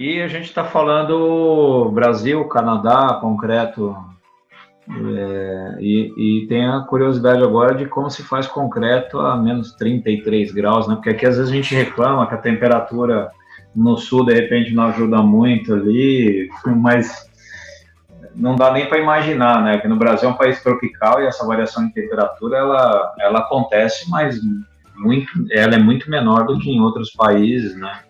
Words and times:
E 0.00 0.22
a 0.22 0.28
gente 0.28 0.46
está 0.46 0.64
falando 0.64 1.90
Brasil, 1.92 2.42
Canadá, 2.46 3.18
concreto. 3.20 3.94
É, 4.88 5.76
e, 5.78 6.14
e, 6.16 6.46
tem 6.46 6.66
a 6.66 6.80
curiosidade 6.80 7.42
agora 7.42 7.74
de 7.74 7.84
como 7.84 8.10
se 8.10 8.22
faz 8.22 8.46
concreto 8.46 9.20
a 9.20 9.36
menos 9.36 9.74
33 9.74 10.52
graus, 10.52 10.88
né? 10.88 10.94
Porque 10.94 11.10
aqui 11.10 11.26
às 11.26 11.36
vezes 11.36 11.52
a 11.52 11.54
gente 11.54 11.74
reclama 11.74 12.26
que 12.26 12.32
a 12.32 12.38
temperatura 12.38 13.30
no 13.76 13.98
sul 13.98 14.24
de 14.24 14.32
repente 14.32 14.72
não 14.72 14.84
ajuda 14.84 15.20
muito 15.20 15.74
ali, 15.74 16.48
mas 16.64 17.28
não 18.34 18.56
dá 18.56 18.72
nem 18.72 18.86
para 18.86 19.00
imaginar, 19.00 19.62
né? 19.62 19.76
Que 19.80 19.86
no 19.86 19.96
Brasil 19.96 20.30
é 20.30 20.32
um 20.32 20.36
país 20.36 20.62
tropical 20.62 21.20
e 21.20 21.26
essa 21.26 21.46
variação 21.46 21.86
de 21.86 21.92
temperatura 21.92 22.56
ela, 22.56 23.14
ela 23.20 23.40
acontece, 23.40 24.08
mas 24.08 24.40
muito, 24.96 25.30
ela 25.52 25.74
é 25.74 25.78
muito 25.78 26.10
menor 26.10 26.46
do 26.46 26.58
que 26.58 26.70
em 26.70 26.80
outros 26.80 27.10
países, 27.10 27.76
né? 27.76 28.00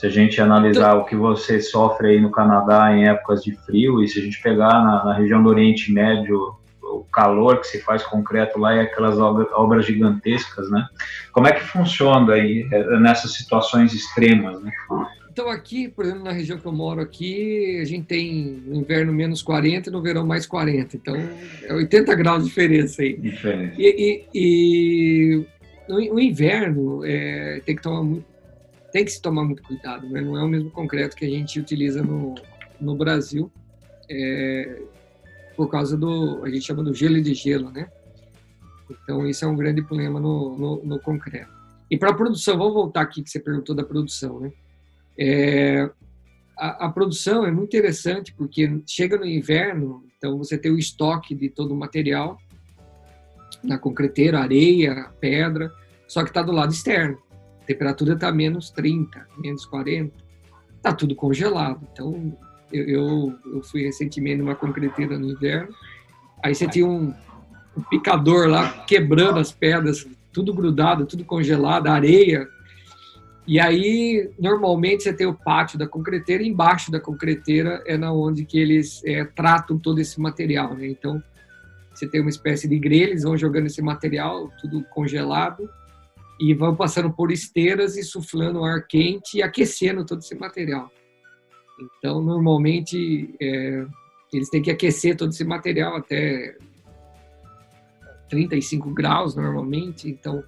Se 0.00 0.06
a 0.06 0.10
gente 0.10 0.40
analisar 0.40 0.94
o 0.94 1.04
que 1.04 1.14
você 1.14 1.60
sofre 1.60 2.08
aí 2.08 2.20
no 2.22 2.30
Canadá 2.30 2.90
em 2.90 3.06
épocas 3.06 3.44
de 3.44 3.54
frio, 3.66 4.02
e 4.02 4.08
se 4.08 4.18
a 4.18 4.22
gente 4.22 4.40
pegar 4.40 4.82
na, 4.82 5.04
na 5.04 5.12
região 5.12 5.42
do 5.42 5.50
Oriente 5.50 5.92
Médio 5.92 6.56
o 6.82 7.04
calor 7.12 7.60
que 7.60 7.66
se 7.66 7.82
faz 7.82 8.02
concreto 8.02 8.58
lá 8.58 8.74
e 8.74 8.80
aquelas 8.80 9.18
obras, 9.18 9.46
obras 9.52 9.84
gigantescas, 9.84 10.70
né? 10.70 10.88
Como 11.32 11.46
é 11.48 11.52
que 11.52 11.60
funciona 11.60 12.32
aí 12.32 12.66
é, 12.72 12.98
nessas 12.98 13.34
situações 13.34 13.92
extremas, 13.92 14.62
né? 14.62 14.72
Então 15.30 15.50
aqui, 15.50 15.86
por 15.86 16.06
exemplo, 16.06 16.24
na 16.24 16.32
região 16.32 16.56
que 16.56 16.66
eu 16.66 16.72
moro 16.72 17.02
aqui, 17.02 17.78
a 17.82 17.84
gente 17.84 18.06
tem 18.06 18.62
no 18.66 18.76
inverno 18.76 19.12
menos 19.12 19.42
40 19.42 19.90
e 19.90 19.92
no 19.92 20.00
verão 20.00 20.26
mais 20.26 20.46
40. 20.46 20.96
Então 20.96 21.14
é 21.62 21.74
80 21.74 22.14
graus 22.14 22.42
de 22.42 22.48
diferença 22.48 23.02
aí. 23.02 23.18
Diferente. 23.18 23.74
E, 23.78 24.26
e, 24.34 25.44
e 25.44 25.46
no, 25.86 26.18
inverno 26.18 27.04
é, 27.04 27.60
tem 27.66 27.76
que 27.76 27.82
tomar 27.82 28.02
muito, 28.02 28.24
tem 28.92 29.04
que 29.04 29.10
se 29.10 29.22
tomar 29.22 29.44
muito 29.44 29.62
cuidado, 29.62 30.08
né? 30.08 30.20
Não 30.20 30.36
é 30.36 30.42
o 30.42 30.48
mesmo 30.48 30.70
concreto 30.70 31.16
que 31.16 31.24
a 31.24 31.28
gente 31.28 31.58
utiliza 31.58 32.02
no, 32.02 32.34
no 32.80 32.96
Brasil. 32.96 33.50
É, 34.08 34.82
por 35.56 35.68
causa 35.70 35.96
do, 35.96 36.42
a 36.44 36.48
gente 36.48 36.66
chama 36.66 36.82
do 36.82 36.94
gelo 36.94 37.20
de 37.20 37.34
gelo, 37.34 37.70
né? 37.70 37.88
Então, 38.90 39.26
isso 39.26 39.44
é 39.44 39.48
um 39.48 39.56
grande 39.56 39.82
problema 39.82 40.18
no, 40.18 40.56
no, 40.56 40.84
no 40.84 41.00
concreto. 41.00 41.52
E 41.90 41.96
para 41.96 42.10
a 42.10 42.14
produção, 42.14 42.56
vamos 42.56 42.74
voltar 42.74 43.02
aqui 43.02 43.22
que 43.22 43.30
você 43.30 43.38
perguntou 43.38 43.74
da 43.74 43.84
produção, 43.84 44.40
né? 44.40 44.52
É, 45.18 45.90
a, 46.56 46.86
a, 46.86 46.88
produção 46.88 47.44
é 47.44 47.50
muito 47.50 47.76
interessante 47.76 48.32
porque 48.34 48.82
chega 48.86 49.18
no 49.18 49.26
inverno, 49.26 50.04
então 50.16 50.38
você 50.38 50.56
tem 50.56 50.72
o 50.72 50.78
estoque 50.78 51.34
de 51.34 51.50
todo 51.50 51.72
o 51.72 51.76
material 51.76 52.38
na 53.62 53.76
concreteira, 53.78 54.40
areia, 54.40 55.10
pedra, 55.20 55.70
só 56.08 56.22
que 56.22 56.30
está 56.30 56.42
do 56.42 56.52
lado 56.52 56.72
externo. 56.72 57.18
Temperatura 57.72 58.14
está 58.14 58.32
menos 58.32 58.70
30, 58.70 59.26
menos 59.38 59.64
40, 59.66 60.12
está 60.76 60.92
tudo 60.92 61.14
congelado. 61.14 61.80
Então, 61.92 62.36
eu, 62.72 62.84
eu, 62.84 63.38
eu, 63.54 63.62
fui 63.62 63.82
recentemente 63.82 64.38
numa 64.38 64.54
concreteira 64.54 65.18
no 65.18 65.30
inverno, 65.30 65.74
aí 66.42 66.54
você 66.54 66.66
tinha 66.66 66.86
um, 66.86 67.14
um 67.76 67.82
picador 67.90 68.48
lá 68.48 68.84
quebrando 68.86 69.38
as 69.38 69.52
pedras, 69.52 70.06
tudo 70.32 70.54
grudado, 70.54 71.06
tudo 71.06 71.24
congelado, 71.24 71.88
areia 71.88 72.48
e 73.50 73.58
aí, 73.58 74.30
normalmente, 74.38 75.02
você 75.02 75.12
tem 75.12 75.26
o 75.26 75.34
pátio 75.34 75.76
da 75.76 75.84
concreteira, 75.84 76.40
e 76.40 76.46
embaixo 76.46 76.88
da 76.88 77.00
concreteira 77.00 77.82
é 77.84 77.96
na 77.96 78.12
onde 78.12 78.44
que 78.44 78.56
eles 78.56 79.02
é, 79.04 79.24
tratam 79.24 79.76
todo 79.76 80.00
esse 80.00 80.20
material, 80.20 80.74
né? 80.74 80.86
Então, 80.86 81.20
você 81.92 82.06
tem 82.06 82.20
uma 82.20 82.30
espécie 82.30 82.68
de 82.68 82.78
grelha, 82.78 83.10
eles 83.10 83.24
vão 83.24 83.36
jogando 83.36 83.66
esse 83.66 83.82
material, 83.82 84.48
tudo 84.60 84.84
congelado, 84.84 85.68
e 86.40 86.54
vão 86.54 86.74
passando 86.74 87.12
por 87.12 87.30
esteiras 87.30 87.98
e 87.98 88.02
suflando 88.02 88.64
ar 88.64 88.86
quente 88.86 89.36
e 89.36 89.42
aquecendo 89.42 90.06
todo 90.06 90.20
esse 90.20 90.34
material. 90.34 90.90
Então, 91.98 92.22
normalmente, 92.22 93.34
é, 93.40 93.86
eles 94.32 94.48
têm 94.48 94.62
que 94.62 94.70
aquecer 94.70 95.16
todo 95.16 95.30
esse 95.30 95.44
material 95.44 95.96
até 95.96 96.56
35 98.30 98.90
graus, 98.90 99.36
normalmente. 99.36 100.08
Então, 100.08 100.42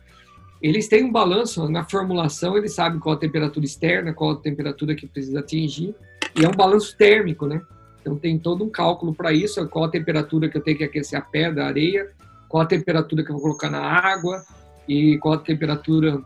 eles 0.63 0.89
têm 0.89 1.05
um 1.05 1.13
balanço 1.13 1.69
na 1.69 1.85
formulação, 1.85 2.57
eles 2.57 2.75
sabem 2.75 2.99
qual 2.99 3.15
a 3.15 3.19
temperatura 3.19 3.67
externa, 3.67 4.15
qual 4.15 4.31
a 4.31 4.37
temperatura 4.37 4.95
que 4.95 5.07
precisa 5.07 5.41
atingir, 5.41 5.95
e 6.39 6.45
é 6.45 6.49
um 6.49 6.53
balanço 6.53 6.97
térmico, 6.97 7.47
né? 7.47 7.61
Então 8.01 8.17
tem 8.17 8.39
todo 8.39 8.65
um 8.65 8.71
cálculo 8.71 9.15
para 9.15 9.33
isso, 9.33 9.67
qual 9.69 9.85
a 9.85 9.91
temperatura 9.91 10.49
que 10.49 10.57
eu 10.57 10.63
tenho 10.63 10.79
que 10.79 10.85
aquecer 10.85 11.19
a 11.19 11.23
pedra, 11.23 11.65
a 11.65 11.69
areia, 11.69 12.11
qual 12.49 12.63
a 12.63 12.67
temperatura 12.67 13.25
que 13.25 13.31
eu 13.31 13.35
vou 13.35 13.43
colocar 13.43 13.71
na 13.71 13.81
água 13.81 14.43
e 14.89 15.19
qual 15.19 15.35
a 15.35 15.39
temperatura 15.39 16.23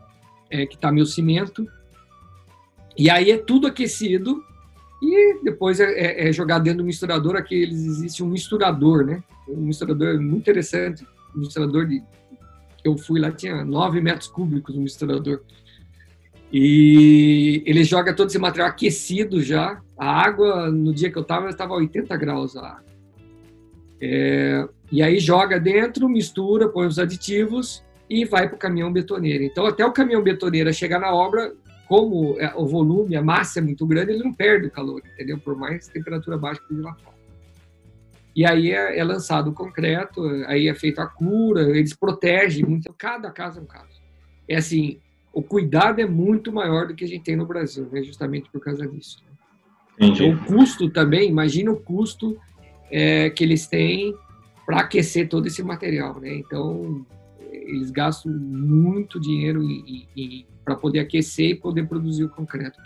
é, 0.51 0.67
que 0.67 0.75
está 0.75 0.91
meu 0.93 1.07
cimento. 1.07 1.67
E 2.97 3.11
aí 3.11 3.31
é 3.31 3.39
tudo 3.39 3.67
aquecido 3.67 4.43
e 5.03 5.43
depois 5.43 5.81
é, 5.81 5.93
é, 5.93 6.29
é 6.29 6.33
jogado 6.33 6.63
dentro 6.63 6.79
do 6.79 6.85
misturador. 6.85 7.37
Aqui 7.37 7.55
eles, 7.55 7.85
existe 7.85 8.23
um 8.23 8.29
misturador, 8.29 9.05
né? 9.05 9.23
Um 9.49 9.67
misturador 9.67 10.21
muito 10.21 10.43
interessante, 10.43 11.07
um 11.35 11.41
misturador 11.41 11.87
de 11.87 12.03
eu 12.85 12.97
fui 12.97 13.19
lá, 13.19 13.33
tinha 13.33 13.65
9 13.65 14.01
metros 14.01 14.29
cúbicos 14.29 14.75
no 14.75 14.81
misturador. 14.81 15.43
E 16.53 17.63
ele 17.67 17.83
joga 17.83 18.15
todo 18.15 18.29
esse 18.29 18.39
material 18.39 18.69
aquecido 18.69 19.43
já. 19.43 19.83
A 19.99 20.09
água, 20.09 20.71
no 20.71 20.95
dia 20.95 21.11
que 21.11 21.19
eu 21.19 21.23
estava, 21.23 21.49
estava 21.51 21.75
a 21.75 21.79
80 21.79 22.17
graus 22.17 22.57
água. 22.57 22.85
É, 24.01 24.69
e 24.93 25.03
aí 25.03 25.19
joga 25.19 25.59
dentro, 25.59 26.09
mistura, 26.09 26.69
põe 26.69 26.87
os 26.87 26.99
aditivos 26.99 27.85
e 28.09 28.25
vai 28.25 28.49
para 28.49 28.57
o 28.57 28.59
caminhão 28.59 28.93
betoneiro. 28.93 29.45
Então, 29.45 29.67
até 29.67 29.85
o 29.85 29.93
caminhão 29.93 30.23
betoneiro 30.23 30.73
chegar 30.73 30.99
na 30.99 31.13
obra, 31.13 31.53
como 31.89 32.39
é, 32.41 32.53
o 32.57 32.67
volume, 32.67 33.17
a 33.17 33.23
massa 33.23 33.59
é 33.59 33.63
muito 33.63 33.87
grande, 33.87 34.13
ele 34.13 34.25
não 34.25 34.33
perde 34.33 34.67
o 34.67 34.71
calor, 34.71 35.03
entendeu? 35.15 35.39
Por 35.39 35.57
mais 35.57 35.89
temperatura 35.89 36.37
baixa 36.37 36.61
que 36.67 36.75
ele 36.75 36.83
lá 36.83 36.95
fora. 36.95 37.17
E 38.35 38.45
aí 38.45 38.71
é, 38.71 38.99
é, 38.99 39.05
lançado 39.05 39.49
o 39.51 39.55
concreto, 39.55 40.23
aí 40.47 40.69
é 40.69 40.75
feita 40.75 41.03
a 41.03 41.07
cura, 41.07 41.63
eles 41.77 41.95
protegem 41.95 42.67
muito. 42.67 42.93
Cada 42.93 43.31
caso 43.31 43.61
é 43.61 43.63
um 43.63 43.67
caso. 43.67 44.03
É 44.49 44.57
assim, 44.57 45.01
o 45.33 45.43
cuidado 45.43 46.01
é 46.01 46.07
muito 46.07 46.53
maior 46.53 46.87
do 46.87 46.95
que 46.95 47.05
a 47.05 47.09
gente 47.09 47.25
tem 47.25 47.37
no 47.37 47.47
Brasil, 47.47 47.89
né? 47.91 48.03
justamente 48.03 48.51
por 48.51 48.61
causa 48.61 48.87
disso. 48.87 49.25
Então, 49.99 50.31
o 50.31 50.45
custo 50.45 50.91
também, 50.91 51.31
imagina 51.31 51.71
o 51.71 51.81
custo 51.81 52.39
é, 52.91 53.31
que 53.31 53.43
eles 53.43 53.67
têm 53.67 54.15
para 54.67 54.81
aquecer 54.81 55.29
todo 55.29 55.47
esse 55.47 55.63
material. 55.63 56.21
Né? 56.21 56.35
Então, 56.35 57.07
eles 57.67 57.91
gastam 57.91 58.33
muito 58.33 59.21
dinheiro 59.21 59.61
para 60.65 60.77
poder 60.77 61.01
aquecer 61.01 61.51
e 61.51 61.55
poder 61.55 61.89
produzir 61.89 62.25
o 62.25 62.29
concreto. 62.29 62.81